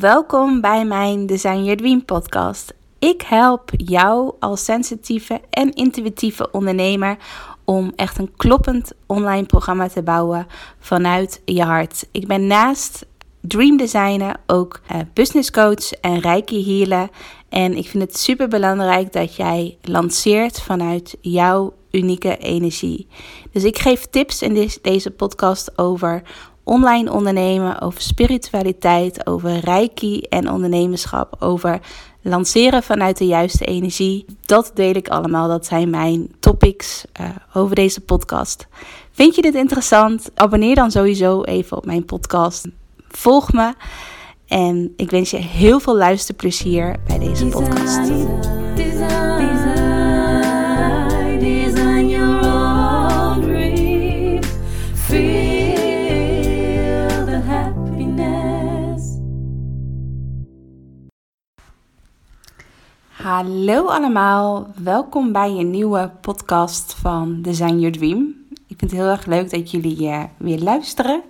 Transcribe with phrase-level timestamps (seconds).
[0.00, 2.74] welkom bij mijn Design Your Dream podcast.
[2.98, 7.16] Ik help jou als sensitieve en intuïtieve ondernemer
[7.64, 10.46] om echt een kloppend online programma te bouwen
[10.78, 12.06] vanuit je hart.
[12.12, 13.06] Ik ben naast
[13.40, 17.08] dream designer ook uh, business coach en reiki healer
[17.48, 23.06] en ik vind het super belangrijk dat jij lanceert vanuit jouw unieke energie.
[23.52, 26.22] Dus ik geef tips in deze podcast over
[26.64, 31.80] online ondernemen, over spiritualiteit, over reiki en ondernemerschap, over
[32.22, 34.24] lanceren vanuit de juiste energie.
[34.46, 35.48] Dat deel ik allemaal.
[35.48, 38.66] Dat zijn mijn topics uh, over deze podcast.
[39.10, 40.30] Vind je dit interessant?
[40.34, 42.66] Abonneer dan sowieso even op mijn podcast.
[43.08, 43.74] Volg me.
[44.46, 48.63] En ik wens je heel veel luisterplezier bij deze podcast.
[63.34, 68.34] Hallo allemaal, welkom bij een nieuwe podcast van Design Your Dream.
[68.50, 71.22] Ik vind het heel erg leuk dat jullie uh, weer luisteren.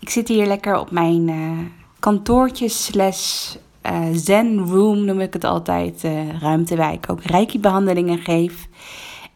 [0.00, 1.58] Ik zit hier lekker op mijn uh,
[1.98, 3.54] kantoortje slash
[3.86, 6.04] uh, zen room noem ik het altijd.
[6.40, 8.68] ruimte waar ik ook reiki behandelingen geef.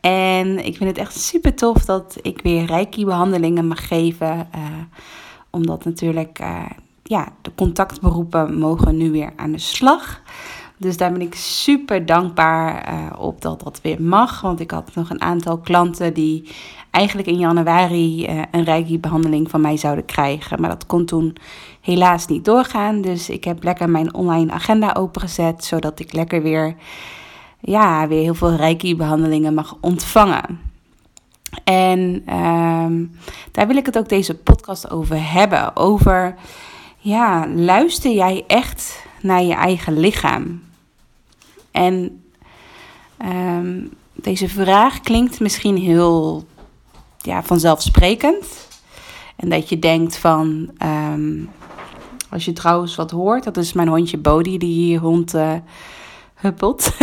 [0.01, 4.49] En ik vind het echt super tof dat ik weer reiki behandelingen mag geven.
[5.51, 6.39] omdat natuurlijk
[7.03, 10.23] ja, de contactberoepen mogen nu weer aan de slag.
[10.79, 14.41] Dus daar ben ik super dankbaar uh, op dat dat weer mag.
[14.41, 16.49] Want ik had nog een aantal klanten die
[16.91, 20.61] eigenlijk in januari uh, een reiki-behandeling van mij zouden krijgen.
[20.61, 21.37] Maar dat kon toen
[21.81, 23.01] helaas niet doorgaan.
[23.01, 25.65] Dus ik heb lekker mijn online agenda opengezet.
[25.65, 26.75] Zodat ik lekker weer,
[27.61, 30.61] ja, weer heel veel reiki-behandelingen mag ontvangen.
[31.65, 33.09] En uh,
[33.53, 35.77] daar wil ik het ook deze podcast over hebben.
[35.77, 36.35] Over,
[36.99, 40.63] ja, luister jij echt naar je eigen lichaam?
[41.71, 42.25] En
[43.17, 46.47] ehm, deze vraag klinkt misschien heel
[47.19, 48.69] ja, vanzelfsprekend.
[49.37, 51.45] En dat je denkt van, ehm,
[52.31, 55.55] als je trouwens wat hoort, dat is mijn hondje Bodie die hier rond uh,
[56.35, 56.97] huppelt.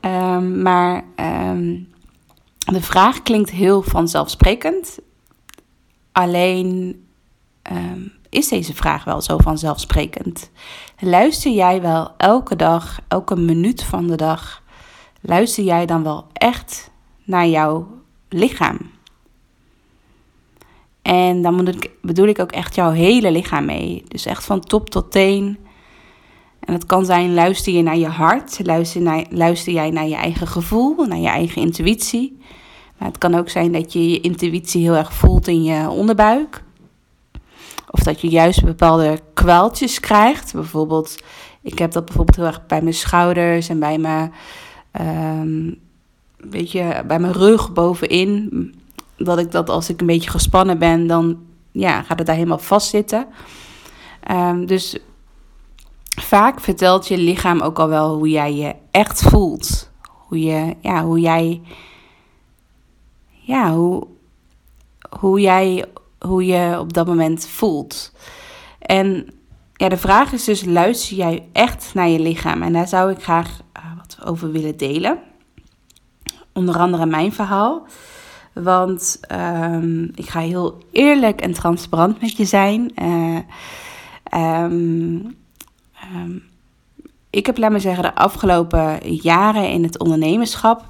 [0.00, 1.04] um, maar
[2.56, 4.98] de vraag klinkt heel vanzelfsprekend.
[6.12, 7.04] Alleen
[8.30, 10.50] is deze vraag wel zo vanzelfsprekend?
[10.98, 14.62] Luister jij wel elke dag, elke minuut van de dag,
[15.20, 16.90] luister jij dan wel echt
[17.24, 17.86] naar jouw
[18.28, 18.78] lichaam?
[21.02, 24.04] En dan ik, bedoel ik ook echt jouw hele lichaam mee.
[24.08, 25.58] Dus echt van top tot teen.
[26.60, 30.14] En het kan zijn, luister je naar je hart, luister, naar, luister jij naar je
[30.14, 32.38] eigen gevoel, naar je eigen intuïtie.
[32.98, 36.62] Maar het kan ook zijn dat je je intuïtie heel erg voelt in je onderbuik.
[37.90, 40.52] Of dat je juist bepaalde kwaaltjes krijgt.
[40.52, 41.22] Bijvoorbeeld,
[41.62, 44.32] ik heb dat bijvoorbeeld heel erg bij mijn schouders en bij mijn,
[45.00, 45.78] um,
[46.36, 48.74] weet je, bij mijn rug bovenin.
[49.16, 51.38] Dat ik dat als ik een beetje gespannen ben, dan
[51.72, 53.26] ja, gaat het daar helemaal vastzitten.
[54.30, 54.98] Um, dus
[56.20, 59.90] vaak vertelt je lichaam ook al wel hoe jij je echt voelt.
[60.10, 61.60] Hoe, je, ja, hoe jij.
[63.28, 64.06] Ja, hoe,
[65.18, 65.84] hoe jij
[66.26, 68.12] hoe je op dat moment voelt.
[68.78, 69.26] En
[69.74, 72.62] ja, de vraag is dus: luister jij echt naar je lichaam?
[72.62, 75.18] En daar zou ik graag uh, wat over willen delen.
[76.52, 77.86] Onder andere mijn verhaal.
[78.52, 82.92] Want um, ik ga heel eerlijk en transparant met je zijn.
[83.02, 83.38] Uh,
[84.64, 85.36] um,
[86.14, 86.42] um,
[87.30, 90.84] ik heb, laat maar zeggen, de afgelopen jaren in het ondernemerschap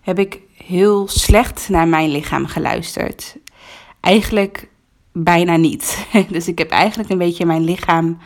[0.00, 3.36] heb ik heel slecht naar mijn lichaam geluisterd.
[4.02, 4.68] Eigenlijk
[5.12, 6.06] bijna niet.
[6.28, 8.18] Dus ik heb eigenlijk een beetje mijn lichaam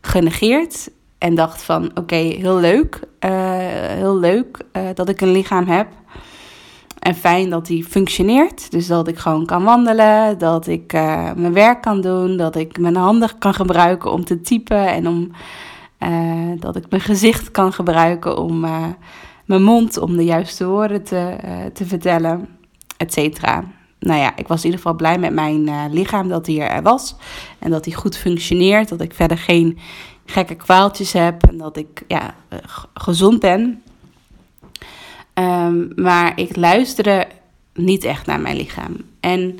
[0.00, 0.90] genegeerd.
[1.18, 3.00] En dacht van oké, heel leuk.
[3.20, 3.30] Uh,
[3.72, 5.88] heel leuk uh, dat ik een lichaam heb.
[6.98, 8.70] En fijn dat die functioneert.
[8.70, 10.38] Dus dat ik gewoon kan wandelen.
[10.38, 12.36] Dat ik uh, mijn werk kan doen.
[12.36, 14.86] Dat ik mijn handen kan gebruiken om te typen.
[14.88, 15.30] En om,
[16.58, 18.60] dat ik mijn gezicht kan gebruiken om
[19.44, 21.36] mijn mond om de juiste woorden te,
[21.72, 22.48] te vertellen.
[22.96, 23.64] Et cetera
[23.98, 26.82] nou ja, ik was in ieder geval blij met mijn uh, lichaam dat hij er
[26.82, 27.14] was.
[27.58, 28.88] En dat hij goed functioneert.
[28.88, 29.78] Dat ik verder geen
[30.26, 31.42] gekke kwaaltjes heb.
[31.46, 32.58] En dat ik ja, uh,
[32.94, 33.82] gezond ben.
[35.34, 37.26] Um, maar ik luisterde
[37.74, 38.96] niet echt naar mijn lichaam.
[39.20, 39.58] En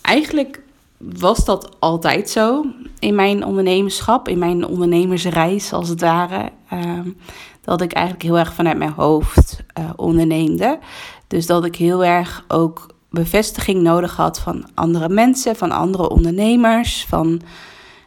[0.00, 0.60] eigenlijk
[0.98, 2.64] was dat altijd zo
[2.98, 6.50] in mijn ondernemerschap, in mijn ondernemersreis als het ware.
[6.72, 7.16] Um,
[7.60, 10.78] dat ik eigenlijk heel erg vanuit mijn hoofd uh, onderneemde.
[11.26, 17.04] Dus dat ik heel erg ook bevestiging nodig had van andere mensen, van andere ondernemers,
[17.08, 17.40] van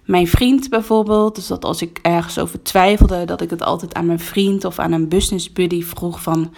[0.06, 1.36] mijn vriend bijvoorbeeld.
[1.36, 4.80] Dus dat als ik ergens over twijfelde, dat ik het altijd aan mijn vriend of
[4.80, 6.54] aan een business buddy vroeg van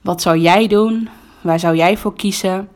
[0.00, 1.08] wat zou jij doen?
[1.40, 2.68] Waar zou jij voor kiezen?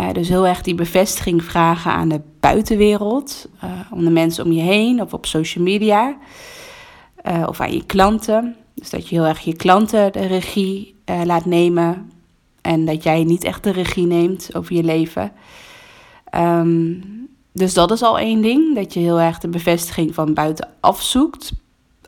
[0.00, 3.48] Uh, dus heel erg die bevestiging vragen aan de buitenwereld,
[3.90, 6.16] om de mensen om je heen of op social media
[7.28, 8.56] uh, of aan je klanten.
[8.74, 10.94] Dus dat je heel erg je klanten de regie
[11.24, 12.10] laat nemen
[12.62, 15.32] en dat jij niet echt de regie neemt over je leven.
[16.34, 17.02] Um,
[17.52, 21.52] dus dat is al één ding, dat je heel erg de bevestiging van buitenaf zoekt.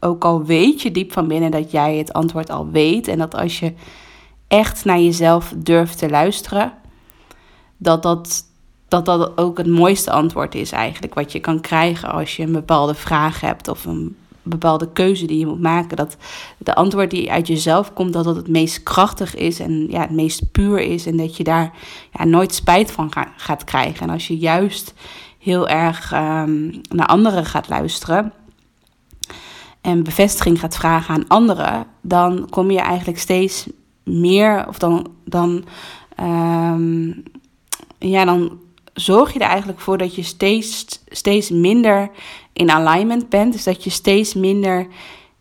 [0.00, 3.34] Ook al weet je diep van binnen dat jij het antwoord al weet en dat
[3.34, 3.72] als je
[4.48, 6.72] echt naar jezelf durft te luisteren,
[7.76, 8.44] dat dat,
[8.88, 12.52] dat dat ook het mooiste antwoord is eigenlijk wat je kan krijgen als je een
[12.52, 15.96] bepaalde vraag hebt of een bepaalde keuze die je moet maken.
[15.96, 16.16] Dat
[16.58, 20.10] de antwoord die uit jezelf komt, dat dat het meest krachtig is en ja, het
[20.10, 21.06] meest puur is.
[21.06, 21.72] En dat je daar
[22.12, 24.06] ja, nooit spijt van gaat krijgen.
[24.06, 24.94] En als je juist
[25.38, 28.32] heel erg um, naar anderen gaat luisteren
[29.80, 33.66] en bevestiging gaat vragen aan anderen, dan kom je eigenlijk steeds
[34.04, 35.64] meer, of dan, dan,
[36.20, 37.22] um,
[37.98, 38.58] ja, dan
[38.94, 42.10] zorg je er eigenlijk voor dat je steeds, steeds minder
[42.52, 43.52] in alignment bent.
[43.52, 44.86] Dus dat je steeds minder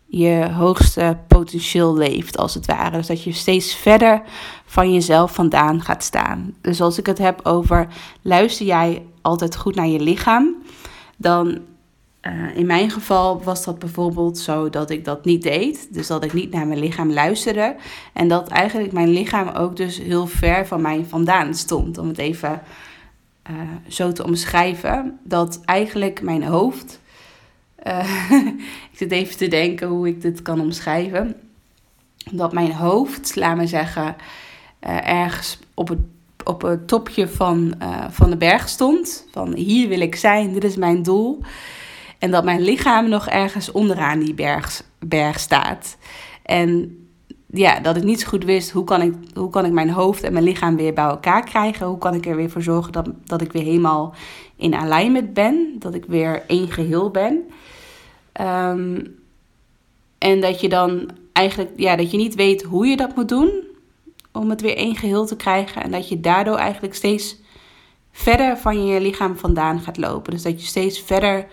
[0.06, 2.96] je hoogste potentieel leeft, als het ware.
[2.96, 4.22] Dus dat je steeds verder
[4.64, 6.54] van jezelf vandaan gaat staan.
[6.60, 7.88] Dus als ik het heb over
[8.22, 10.54] luister jij altijd goed naar je lichaam,
[11.16, 11.58] dan
[12.22, 15.94] uh, in mijn geval was dat bijvoorbeeld zo dat ik dat niet deed.
[15.94, 17.76] Dus dat ik niet naar mijn lichaam luisterde.
[18.12, 21.98] En dat eigenlijk mijn lichaam ook dus heel ver van mij vandaan stond.
[21.98, 22.62] Om het even
[23.50, 25.18] uh, zo te omschrijven.
[25.22, 27.00] Dat eigenlijk mijn hoofd.
[27.86, 28.30] Uh,
[28.92, 31.36] ik zit even te denken hoe ik dit kan omschrijven.
[32.30, 34.16] Dat mijn hoofd, laat me zeggen,
[34.80, 35.98] ergens op het
[36.44, 37.74] op het topje van,
[38.10, 39.26] van de berg stond.
[39.30, 41.40] Van hier wil ik zijn, dit is mijn doel.
[42.18, 45.96] En dat mijn lichaam nog ergens onderaan die berg, berg staat.
[46.42, 46.98] En
[47.54, 50.22] ja, dat ik niet zo goed wist hoe kan, ik, hoe kan ik mijn hoofd
[50.22, 51.86] en mijn lichaam weer bij elkaar krijgen.
[51.86, 54.14] Hoe kan ik er weer voor zorgen dat, dat ik weer helemaal
[54.56, 55.76] in alignment ben.
[55.78, 57.50] Dat ik weer één geheel ben.
[58.40, 59.18] Um,
[60.18, 63.62] en dat je dan eigenlijk, ja, dat je niet weet hoe je dat moet doen
[64.32, 65.82] om het weer één geheel te krijgen.
[65.82, 67.36] En dat je daardoor eigenlijk steeds
[68.12, 70.32] verder van je lichaam vandaan gaat lopen.
[70.32, 71.46] Dus dat je steeds verder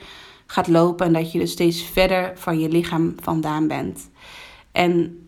[0.45, 4.09] gaat lopen en dat je dus steeds verder van je lichaam vandaan bent.
[4.71, 5.19] En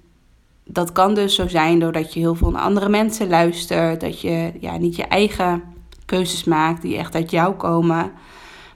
[0.73, 4.01] dat kan dus zo zijn doordat je heel veel naar andere mensen luistert.
[4.01, 5.63] Dat je ja, niet je eigen
[6.05, 8.11] keuzes maakt die echt uit jou komen.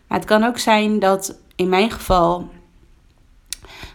[0.07, 2.49] Maar het kan ook zijn dat in mijn geval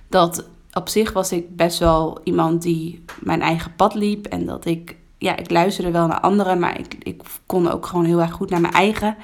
[0.08, 4.26] dat op zich was ik best wel iemand die mijn eigen pad liep.
[4.26, 8.04] En dat ik, ja, ik luisterde wel naar anderen, maar ik, ik kon ook gewoon
[8.04, 9.16] heel erg goed naar mijn eigen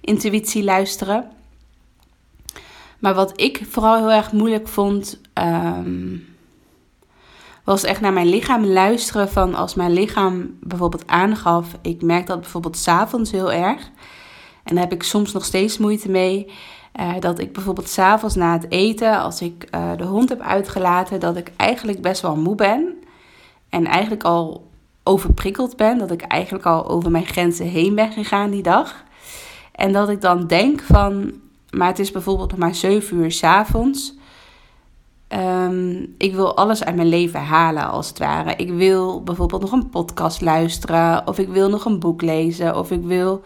[0.00, 1.30] intuïtie luisteren.
[2.98, 6.35] Maar wat ik vooral heel erg moeilijk vond, um,
[7.66, 9.28] was echt naar mijn lichaam luisteren.
[9.28, 13.90] Van als mijn lichaam bijvoorbeeld aangaf, ik merk dat bijvoorbeeld s'avonds heel erg.
[14.64, 16.52] En daar heb ik soms nog steeds moeite mee.
[17.00, 21.20] Uh, dat ik bijvoorbeeld s'avonds na het eten, als ik uh, de hond heb uitgelaten,
[21.20, 22.94] dat ik eigenlijk best wel moe ben.
[23.68, 24.70] En eigenlijk al
[25.02, 25.98] overprikkeld ben.
[25.98, 29.04] Dat ik eigenlijk al over mijn grenzen heen ben gegaan die dag.
[29.72, 31.32] En dat ik dan denk van,
[31.70, 34.14] maar het is bijvoorbeeld nog maar 7 uur s'avonds.
[35.34, 38.54] Um, ik wil alles uit mijn leven halen, als het ware.
[38.56, 41.26] Ik wil bijvoorbeeld nog een podcast luisteren.
[41.26, 42.76] Of ik wil nog een boek lezen.
[42.78, 43.42] Of ik wil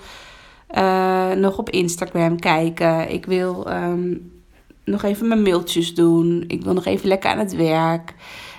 [0.74, 3.12] uh, nog op Instagram kijken.
[3.12, 4.32] Ik wil um,
[4.84, 6.44] nog even mijn mailtjes doen.
[6.46, 8.14] Ik wil nog even lekker aan het werk,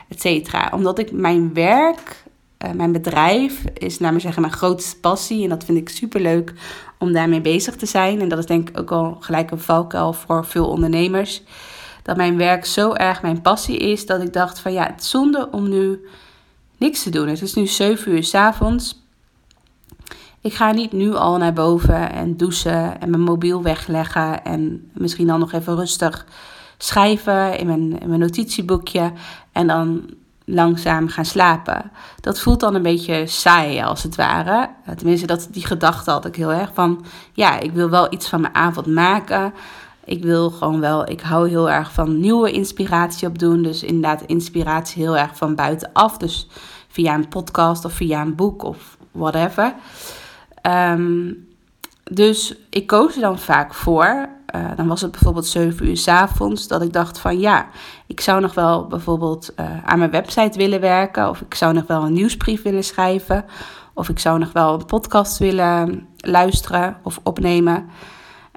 [0.10, 0.72] et cetera.
[0.74, 2.24] Omdat ik mijn werk,
[2.66, 5.44] uh, mijn bedrijf, is naar me zeggen mijn grootste passie.
[5.44, 6.54] En dat vind ik super leuk
[7.00, 8.22] om daarmee bezig te zijn.
[8.22, 11.44] En dat is denk ik ook al gelijk een valkuil voor veel ondernemers.
[12.04, 15.10] Dat mijn werk zo erg mijn passie is dat ik dacht van ja, het is
[15.10, 16.08] zonde om nu
[16.78, 17.28] niks te doen.
[17.28, 19.00] Het is nu 7 uur s avonds.
[20.42, 25.28] Ik ga niet nu al naar boven en douchen en mijn mobiel wegleggen en misschien
[25.28, 26.26] dan nog even rustig
[26.78, 29.12] schrijven in mijn, mijn notitieboekje
[29.52, 30.10] en dan
[30.46, 31.92] langzaam gaan slapen.
[32.20, 34.70] Dat voelt dan een beetje saai als het ware.
[34.98, 38.42] Tenminste, dat, die gedachte had ik heel erg van, ja, ik wil wel iets van
[38.42, 39.54] mijn avond maken.
[40.06, 43.62] Ik wil gewoon wel, ik hou heel erg van nieuwe inspiratie opdoen.
[43.62, 46.18] Dus inderdaad, inspiratie heel erg van buitenaf.
[46.18, 46.48] Dus
[46.88, 49.74] via een podcast of via een boek of whatever.
[50.62, 51.50] Um,
[52.04, 54.30] dus ik koos er dan vaak voor.
[54.56, 56.68] Uh, dan was het bijvoorbeeld 7 uur s avonds.
[56.68, 57.68] Dat ik dacht van ja,
[58.08, 61.30] ik zou nog wel bijvoorbeeld uh, aan mijn website willen werken.
[61.30, 63.46] Of ik zou nog wel een nieuwsbrief willen schrijven.
[63.94, 67.90] Of ik zou nog wel een podcast willen luisteren of opnemen.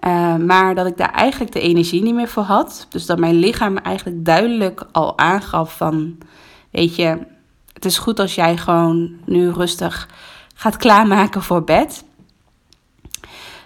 [0.06, 2.86] Uh, maar dat ik daar eigenlijk de energie niet meer voor had.
[2.90, 6.18] Dus dat mijn lichaam eigenlijk duidelijk al aangaf van,
[6.70, 7.18] weet je,
[7.72, 10.08] het is goed als jij gewoon nu rustig
[10.54, 12.04] gaat klaarmaken voor bed.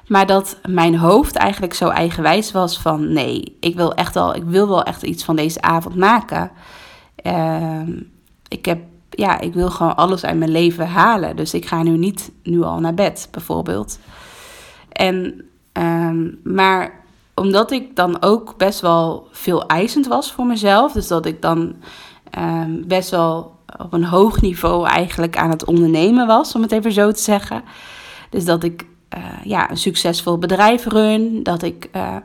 [0.06, 4.44] Maar dat mijn hoofd eigenlijk zo eigenwijs was van nee, ik wil echt wel, ik
[4.44, 6.50] wil wel echt iets van deze avond maken.
[7.22, 7.80] Uh,
[8.48, 8.78] ik heb,
[9.10, 11.36] ja, ik wil gewoon alles uit mijn leven halen.
[11.36, 13.98] Dus ik ga nu niet nu al naar bed, bijvoorbeeld.
[14.92, 15.47] En,
[15.78, 16.92] um, maar
[17.34, 21.76] omdat ik dan ook best wel veel eisend was voor mezelf, dus dat ik dan
[22.38, 26.92] um, best wel op een hoog niveau eigenlijk aan het ondernemen was, om het even
[26.92, 27.62] zo te zeggen.
[28.30, 32.16] Dus dat ik uh, ja, een succesvol bedrijf run, dat ik uh,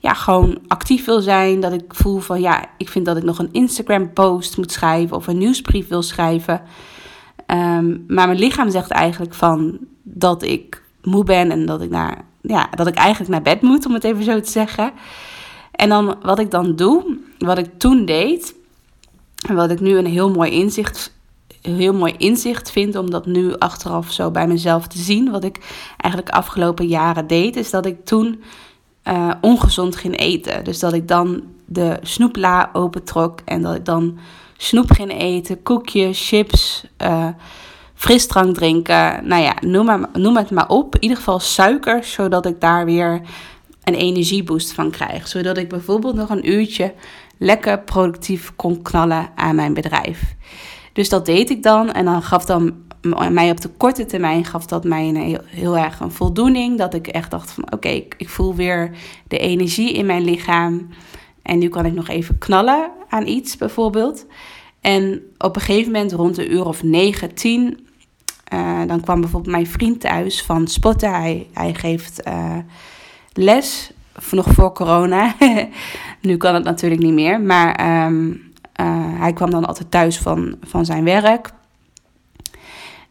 [0.00, 3.38] ja, gewoon actief wil zijn, dat ik voel van ja, ik vind dat ik nog
[3.38, 6.62] een Instagram post moet schrijven of een nieuwsbrief wil schrijven.
[7.46, 12.24] Um, maar mijn lichaam zegt eigenlijk van dat ik moe ben en dat ik, naar,
[12.46, 14.92] ja, dat ik eigenlijk naar bed moet, om het even zo te zeggen.
[15.70, 18.54] En dan wat ik dan doe, wat ik toen deed,
[19.48, 21.12] en wat ik nu een heel mooi inzicht
[21.62, 25.30] heel mooi inzicht vind om dat nu achteraf zo bij mezelf te zien.
[25.30, 25.58] Wat ik
[25.96, 28.42] eigenlijk afgelopen jaren deed, is dat ik toen
[29.08, 30.64] uh, ongezond ging eten.
[30.64, 34.18] Dus dat ik dan de snoepla opentrok en dat ik dan
[34.56, 37.28] snoep ging eten, koekjes, chips, uh,
[37.94, 39.26] frisdrank drinken.
[39.26, 39.54] Nou ja,
[40.12, 40.94] noem, het maar op.
[40.94, 43.20] In ieder geval suiker, zodat ik daar weer
[43.84, 45.28] een energieboost van krijg.
[45.28, 46.94] Zodat ik bijvoorbeeld nog een uurtje
[47.38, 50.34] lekker productief kon knallen aan mijn bedrijf.
[50.92, 52.74] Dus dat deed ik dan en dan gaf dan
[53.30, 56.78] mij op de korte termijn gaf dat mij een heel, heel erg een voldoening.
[56.78, 58.90] Dat ik echt dacht van oké, ik, ik, voel weer
[59.28, 60.88] de energie in mijn lichaam.
[61.42, 64.26] En nu kan ik nog even knallen aan iets bijvoorbeeld.
[64.84, 67.86] En op een gegeven moment rond de uur of 9, 10...
[68.54, 71.14] Uh, dan kwam bijvoorbeeld mijn vriend thuis van spotten.
[71.14, 72.56] Hij, hij geeft uh,
[73.32, 73.90] les,
[74.30, 75.34] nog voor corona.
[76.20, 77.40] nu kan het natuurlijk niet meer.
[77.40, 78.28] Maar um,
[78.80, 81.50] uh, hij kwam dan altijd thuis van, van zijn werk.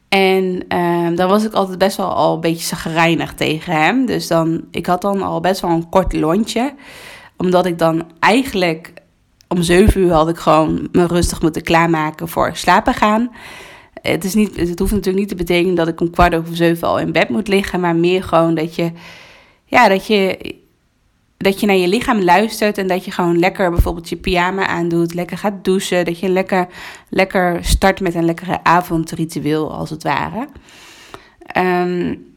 [0.10, 4.06] En uh, dan was ik altijd best wel al een beetje zagrijnig tegen hem.
[4.06, 6.74] Dus dan, ik had dan al best wel een kort lontje.
[7.38, 8.93] Omdat ik dan eigenlijk
[9.54, 13.32] om 7 uur had ik gewoon me rustig moeten klaarmaken voor slapen gaan.
[14.02, 16.88] Het, is niet, het hoeft natuurlijk niet te betekenen dat ik om kwart over zeven
[16.88, 17.80] al in bed moet liggen.
[17.80, 18.92] Maar meer gewoon dat je,
[19.66, 20.38] ja, dat je
[21.38, 25.14] dat je naar je lichaam luistert en dat je gewoon lekker bijvoorbeeld je pyjama aandoet,
[25.14, 26.68] lekker gaat douchen, dat je lekker,
[27.10, 30.48] lekker start met een lekkere avondritueel als het ware.
[31.58, 32.33] Um,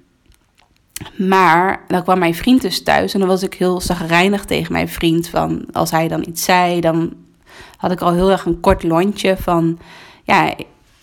[1.17, 4.89] maar dan kwam mijn vriend dus thuis en dan was ik heel zagrijnig tegen mijn
[4.89, 5.29] vriend.
[5.29, 7.13] Van als hij dan iets zei, dan
[7.77, 9.79] had ik al heel erg een kort lontje van
[10.25, 10.55] ja,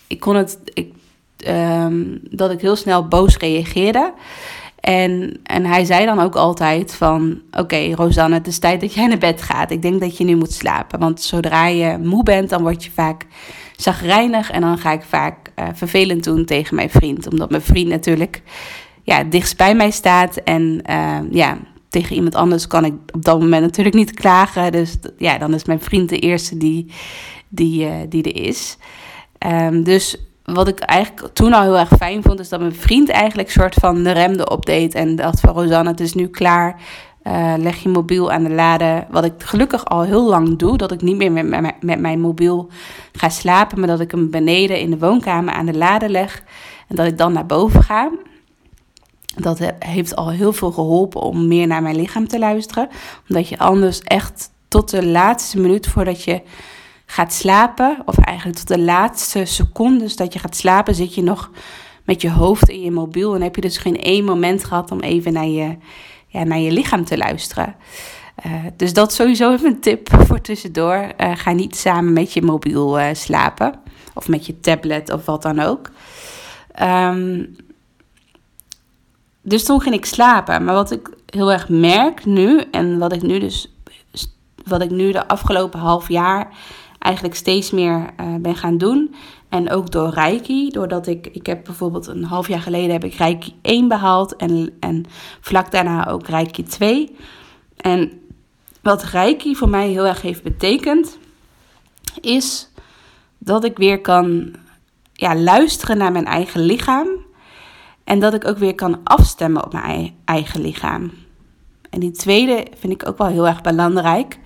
[0.06, 0.58] ik kon het.
[0.64, 0.92] Ik,
[1.46, 4.12] um, dat ik heel snel boos reageerde.
[4.80, 7.40] En, en hij zei dan ook altijd van...
[7.52, 9.70] Oké, Rosanne, het is tijd dat jij naar bed gaat.
[9.70, 10.98] Ik denk dat je nu moet slapen.
[10.98, 13.26] Want zodra je moe bent, dan word je vaak
[13.76, 14.50] zagrijnig.
[14.50, 17.30] En dan ga ik vaak uh, vervelend doen tegen mijn vriend.
[17.30, 18.42] Omdat mijn vriend natuurlijk
[19.04, 20.36] ja, dichtst bij mij staat.
[20.36, 21.58] En uh, ja,
[21.88, 24.72] tegen iemand anders kan ik op dat moment natuurlijk niet klagen.
[24.72, 26.92] Dus ja, dan is mijn vriend de eerste die,
[27.48, 28.76] die, uh, die er is.
[29.46, 33.08] Um, dus wat ik eigenlijk toen al heel erg fijn vond, is dat mijn vriend
[33.08, 34.94] eigenlijk soort van de rem erop deed.
[34.94, 36.80] En dacht van Rosanne, het is nu klaar.
[37.22, 39.06] Uh, leg je mobiel aan de laden.
[39.10, 40.76] Wat ik gelukkig al heel lang doe.
[40.76, 42.68] Dat ik niet meer met, met, met mijn mobiel
[43.12, 43.78] ga slapen.
[43.78, 46.42] Maar dat ik hem beneden in de woonkamer aan de laden leg.
[46.88, 48.10] En dat ik dan naar boven ga.
[49.36, 52.88] Dat heeft al heel veel geholpen om meer naar mijn lichaam te luisteren.
[53.28, 56.42] Omdat je anders echt tot de laatste minuut voordat je
[57.06, 61.50] gaat slapen, of eigenlijk tot de laatste secondes dat je gaat slapen, zit je nog
[62.04, 65.00] met je hoofd in je mobiel en heb je dus geen één moment gehad om
[65.00, 65.76] even naar je,
[66.26, 67.74] ja, naar je lichaam te luisteren.
[68.46, 71.12] Uh, dus dat is sowieso even een tip voor tussendoor.
[71.20, 73.74] Uh, ga niet samen met je mobiel uh, slapen.
[74.14, 75.90] Of met je tablet of wat dan ook.
[76.82, 77.56] Um,
[79.44, 80.64] dus toen ging ik slapen.
[80.64, 83.68] Maar wat ik heel erg merk nu, en wat ik nu dus
[84.64, 86.56] wat ik nu de afgelopen half jaar
[86.98, 89.14] eigenlijk steeds meer uh, ben gaan doen.
[89.48, 93.14] En ook door Reiki, doordat ik, ik heb bijvoorbeeld een half jaar geleden heb ik
[93.14, 95.04] Reiki 1 behaald en, en
[95.40, 97.16] vlak daarna ook Reiki 2.
[97.76, 98.12] En
[98.82, 101.18] wat Reiki voor mij heel erg heeft betekend,
[102.20, 102.68] is
[103.38, 104.54] dat ik weer kan
[105.12, 107.08] ja, luisteren naar mijn eigen lichaam.
[108.04, 111.10] En dat ik ook weer kan afstemmen op mijn eigen lichaam.
[111.90, 114.38] En die tweede vind ik ook wel heel erg belangrijk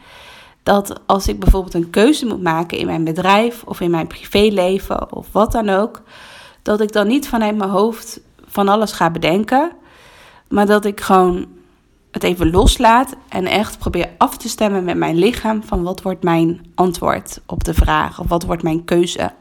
[0.62, 5.12] dat als ik bijvoorbeeld een keuze moet maken in mijn bedrijf of in mijn privéleven
[5.14, 6.02] of wat dan ook,
[6.62, 9.72] dat ik dan niet vanuit mijn hoofd van alles ga bedenken,
[10.48, 11.46] maar dat ik gewoon
[12.10, 16.22] het even loslaat en echt probeer af te stemmen met mijn lichaam van wat wordt
[16.22, 19.32] mijn antwoord op de vraag of wat wordt mijn keuze.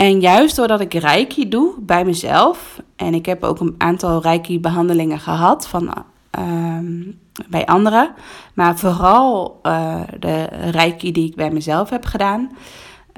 [0.00, 4.60] En juist doordat ik reiki doe bij mezelf, en ik heb ook een aantal reiki
[4.60, 7.02] behandelingen gehad van, ehm,
[7.48, 8.14] bij anderen,
[8.54, 12.50] maar vooral uh, de reiki die ik bij mezelf heb gedaan,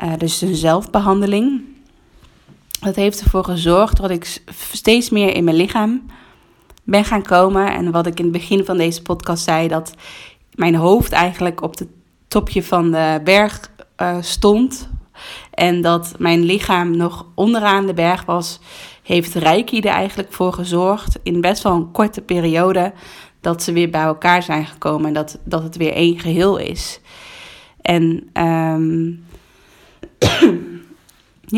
[0.02, 1.62] uh, dus een zelfbehandeling.
[2.80, 6.06] Dat heeft ervoor gezorgd dat ik steeds meer in mijn lichaam
[6.84, 7.72] ben gaan komen.
[7.72, 9.94] En wat ik in het begin van deze podcast zei, dat
[10.54, 11.88] mijn hoofd eigenlijk op het
[12.28, 14.90] topje van de berg uh, stond.
[15.50, 18.60] En dat mijn lichaam nog onderaan de berg was,
[19.02, 22.92] heeft Reiki er eigenlijk voor gezorgd in best wel een korte periode
[23.40, 27.00] dat ze weer bij elkaar zijn gekomen en dat, dat het weer één geheel is.
[27.80, 29.24] En um,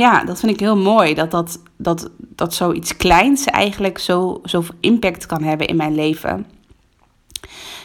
[0.02, 1.14] ja, dat vind ik heel mooi.
[1.14, 6.46] Dat, dat, dat, dat zoiets kleins eigenlijk zo, zoveel impact kan hebben in mijn leven.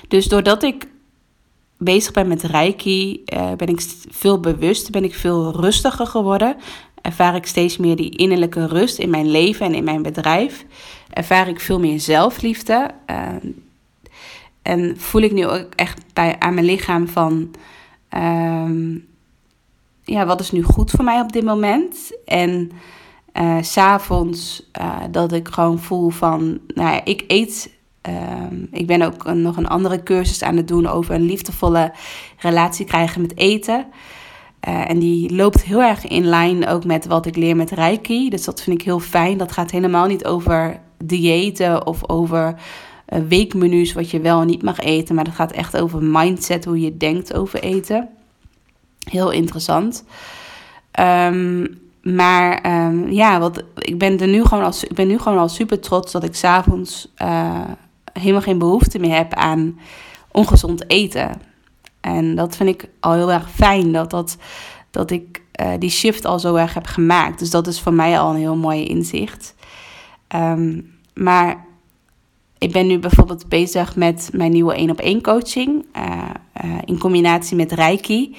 [0.08, 0.88] Dus doordat ik
[1.80, 6.56] bezig ben met Reiki, uh, ben ik veel bewust, ben ik veel rustiger geworden.
[7.02, 10.66] Ervaar ik steeds meer die innerlijke rust in mijn leven en in mijn bedrijf.
[11.10, 12.92] Ervaar ik veel meer zelfliefde.
[13.10, 13.28] Uh,
[14.62, 17.52] en voel ik nu ook echt bij, aan mijn lichaam van...
[18.14, 18.98] Uh,
[20.04, 22.12] ja, wat is nu goed voor mij op dit moment?
[22.26, 22.72] En
[23.34, 27.78] uh, s'avonds uh, dat ik gewoon voel van, nou ja, ik eet.
[28.10, 31.92] Uh, ik ben ook nog een andere cursus aan het doen over een liefdevolle
[32.38, 33.86] relatie krijgen met eten.
[34.68, 38.30] Uh, en die loopt heel erg in lijn ook met wat ik leer met Reiki.
[38.30, 39.38] Dus dat vind ik heel fijn.
[39.38, 42.56] Dat gaat helemaal niet over diëten of over
[43.10, 45.16] uh, weekmenu's wat je wel en niet mag eten.
[45.16, 48.10] Maar dat gaat echt over mindset, hoe je denkt over eten.
[49.10, 50.04] Heel interessant.
[51.00, 55.38] Um, maar um, ja, wat, ik, ben er nu gewoon al, ik ben nu gewoon
[55.38, 57.62] al super trots dat ik s'avonds uh,
[58.14, 59.80] helemaal geen behoefte meer heb aan
[60.32, 61.42] ongezond eten.
[62.02, 64.38] En dat vind ik al heel erg fijn dat, dat,
[64.92, 67.40] dat ik uh, die shift al zo erg heb gemaakt.
[67.40, 69.56] Dus dat is voor mij al een heel mooi inzicht.
[70.36, 71.66] Um, maar
[72.58, 75.86] ik ben nu bijvoorbeeld bezig met mijn nieuwe 1 op 1 coaching.
[75.98, 78.36] Uh, in combinatie met Reiki.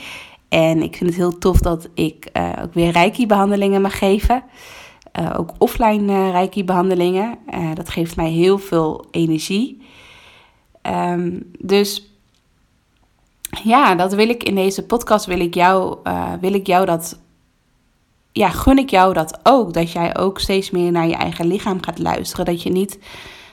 [0.48, 2.30] En ik vind het heel tof dat ik
[2.62, 4.42] ook weer Reiki-behandelingen mag geven.
[5.20, 7.38] Uh, ook offline uh, Reiki-behandelingen.
[7.74, 9.82] dat geeft mij heel veel energie.
[10.82, 12.14] Um, dus
[13.64, 15.26] ja, dat wil ik in deze podcast.
[15.26, 15.98] Wil ik jou,
[16.40, 17.20] wil ik jou dat.
[18.32, 19.72] Ja, gun ik jou dat ook.
[19.72, 22.44] Dat jij ook steeds meer naar je eigen lichaam gaat luisteren.
[22.44, 22.98] Dat je niet.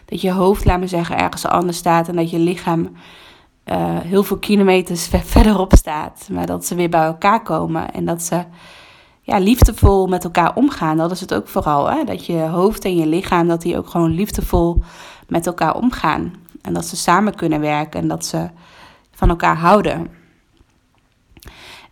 [0.06, 2.08] Dat je hoofd, laat me zeggen, ergens anders staat.
[2.08, 2.95] En dat je lichaam
[4.03, 6.27] heel veel kilometers verderop staat.
[6.32, 8.43] Maar dat ze weer bij elkaar komen en dat ze
[9.27, 10.97] ja, liefdevol met elkaar omgaan.
[10.97, 11.89] Dat is het ook vooral.
[11.89, 12.03] Hè?
[12.03, 14.79] Dat je hoofd en je lichaam, dat die ook gewoon liefdevol
[15.27, 16.33] met elkaar omgaan.
[16.61, 18.49] En dat ze samen kunnen werken en dat ze
[19.11, 20.07] van elkaar houden.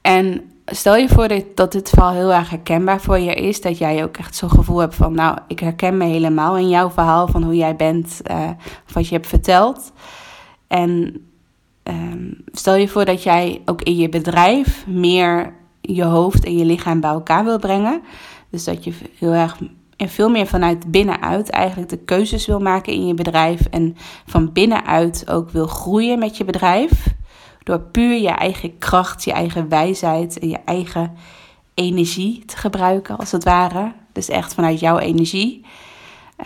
[0.02, 3.62] En stel je voor dat dit verhaal heel erg herkenbaar voor je is.
[3.62, 6.90] Dat jij ook echt zo'n gevoel hebt van, nou, ik herken me helemaal in jouw
[6.90, 8.50] verhaal van hoe jij bent, uh,
[8.94, 9.92] wat je hebt verteld.
[10.68, 11.22] En
[11.84, 15.54] um, stel je voor dat jij ook in je bedrijf meer
[15.88, 18.02] je hoofd en je lichaam bij elkaar wil brengen.
[18.50, 19.58] Dus dat je heel erg
[19.98, 23.62] en veel meer vanuit binnenuit eigenlijk de keuzes wil maken in je bedrijf.
[23.66, 23.96] En
[24.26, 27.14] van binnenuit ook wil groeien met je bedrijf.
[27.64, 31.14] Door puur je eigen kracht, je eigen wijsheid en je eigen
[31.74, 33.94] energie te gebruiken, als het ware.
[34.12, 35.66] Dus echt vanuit jouw energie.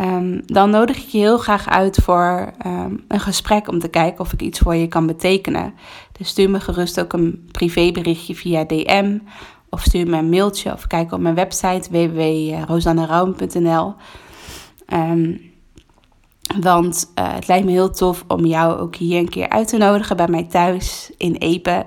[0.02, 4.20] Um, dan nodig ik je heel graag uit voor um, een gesprek om te kijken
[4.20, 5.74] of ik iets voor je kan betekenen.
[6.12, 9.18] Dus stuur me gerust ook een privéberichtje via DM
[9.70, 13.86] of stuur me een mailtje of kijk op mijn website www.rosanneroum.nl.
[13.86, 13.96] Um,
[14.86, 15.34] ehm,
[16.62, 19.78] want uh, het lijkt me heel tof om jou ook hier een keer uit te
[19.78, 21.86] nodigen bij mij thuis in Epe.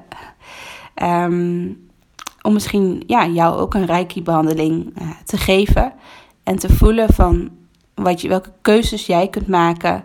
[2.43, 5.93] Om misschien ja, jou ook een reiki-behandeling uh, te geven
[6.43, 7.51] en te voelen van
[7.95, 10.05] wat je, welke keuzes jij kunt maken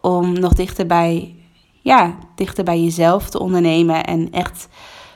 [0.00, 1.34] om nog dichter bij,
[1.80, 4.04] ja, dichter bij jezelf te ondernemen.
[4.04, 4.68] En echt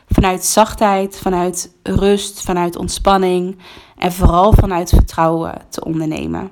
[0.08, 3.58] vanuit zachtheid, vanuit rust, vanuit ontspanning
[3.96, 6.50] en vooral vanuit vertrouwen te ondernemen.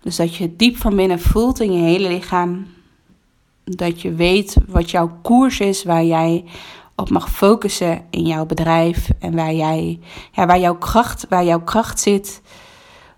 [0.00, 2.66] Dus dat je diep van binnen voelt in je hele lichaam.
[3.64, 6.44] Dat je weet wat jouw koers is, waar jij
[6.96, 10.00] op mag focussen in jouw bedrijf en waar, jij,
[10.32, 12.42] ja, waar, jouw, kracht, waar jouw kracht zit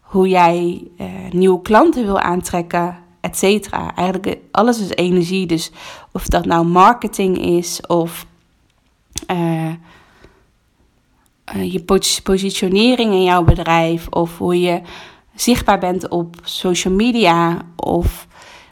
[0.06, 3.94] hoe jij uh, nieuwe klanten wil aantrekken, et cetera.
[3.94, 5.46] Eigenlijk alles is energie.
[5.46, 5.70] Dus
[6.12, 8.26] of dat nou marketing is of
[9.30, 9.72] uh,
[11.56, 11.84] uh, je
[12.22, 14.80] positionering in jouw bedrijf of hoe je
[15.34, 18.26] zichtbaar bent op social media of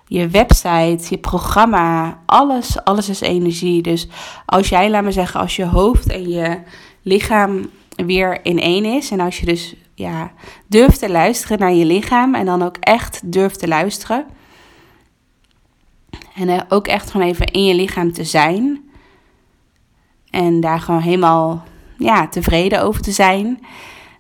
[0.06, 3.82] je website, je programma, alles, alles is energie.
[3.82, 4.08] Dus
[4.46, 6.60] als jij, laat me zeggen, als je hoofd en je
[7.02, 9.10] lichaam weer in één is.
[9.10, 10.32] En als je dus ja,
[10.66, 14.26] durft te luisteren naar je lichaam en dan ook echt durft te luisteren.
[16.34, 18.82] En ook echt gewoon even in je lichaam te zijn.
[20.30, 21.64] En daar gewoon helemaal
[21.98, 23.60] ja, tevreden over te zijn.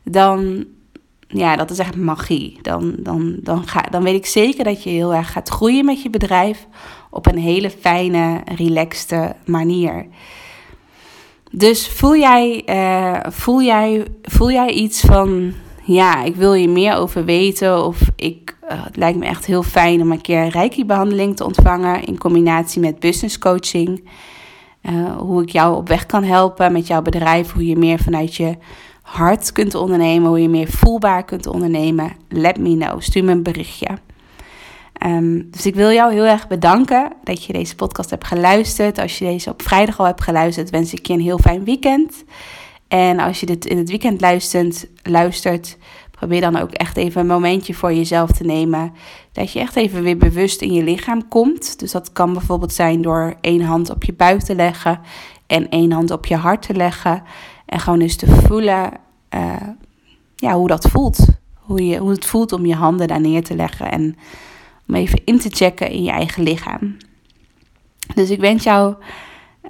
[0.02, 0.64] Dan,
[1.28, 2.58] ja, dat is echt magie.
[2.62, 6.02] Dan, dan, dan, ga, dan weet ik zeker dat je heel erg gaat groeien met
[6.02, 6.66] je bedrijf.
[7.10, 10.06] Op een hele fijne, relaxte manier.
[11.50, 15.54] Dus voel jij, uh, voel, jij, voel jij iets van,
[15.84, 17.84] ja, ik wil je meer over weten.
[17.84, 21.44] Of ik, uh, het lijkt me echt heel fijn om een keer een Reiki-behandeling te
[21.44, 24.08] ontvangen in combinatie met business coaching.
[24.82, 27.52] Uh, hoe ik jou op weg kan helpen met jouw bedrijf.
[27.52, 28.56] Hoe je meer vanuit je
[29.02, 30.28] hart kunt ondernemen.
[30.28, 32.12] Hoe je meer voelbaar kunt ondernemen.
[32.28, 33.00] Let me know.
[33.00, 33.88] Stuur me een berichtje.
[35.06, 38.98] Um, dus ik wil jou heel erg bedanken dat je deze podcast hebt geluisterd.
[38.98, 42.24] Als je deze op vrijdag al hebt geluisterd, wens ik je een heel fijn weekend.
[42.94, 45.76] En als je dit in het weekend luistert, luistert,
[46.10, 48.92] probeer dan ook echt even een momentje voor jezelf te nemen.
[49.32, 51.78] Dat je echt even weer bewust in je lichaam komt.
[51.78, 55.00] Dus dat kan bijvoorbeeld zijn door één hand op je buik te leggen
[55.46, 57.22] en één hand op je hart te leggen.
[57.66, 58.92] En gewoon eens te voelen
[59.34, 59.56] uh,
[60.36, 61.26] ja, hoe dat voelt.
[61.54, 63.90] Hoe, je, hoe het voelt om je handen daar neer te leggen.
[63.90, 64.16] En
[64.88, 66.96] om even in te checken in je eigen lichaam.
[68.14, 68.94] Dus ik wens jou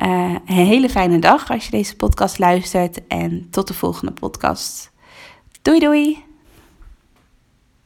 [0.02, 3.06] uh, een hele fijne dag als je deze podcast luistert.
[3.06, 4.92] En tot de volgende podcast.
[5.62, 6.33] Doei doei!